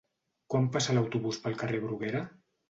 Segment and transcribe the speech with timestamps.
[0.53, 2.25] Quan passa l'autobús pel carrer Bruguera?